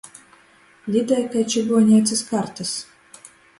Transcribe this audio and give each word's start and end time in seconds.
Lidoj 0.95 1.19
kai 1.35 1.45
čygoneicys 1.55 2.25
kartys. 2.33 2.75